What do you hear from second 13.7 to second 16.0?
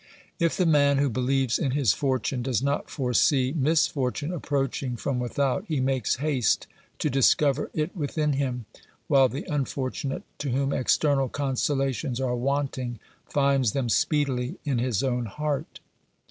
them speedily in his own heart.